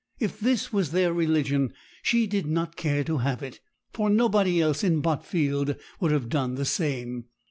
If 0.19 0.39
this 0.39 0.73
was 0.73 0.89
their 0.89 1.13
religion, 1.13 1.73
she 2.01 2.25
did 2.25 2.47
not 2.47 2.75
care 2.75 3.03
to 3.03 3.19
have 3.19 3.43
it; 3.43 3.59
for 3.93 4.09
nobody 4.09 4.59
else 4.59 4.83
in 4.83 4.99
Botfield 4.99 5.75
would 5.99 6.11
have 6.11 6.27
done 6.27 6.55
the 6.55 6.65
same. 6.65 7.25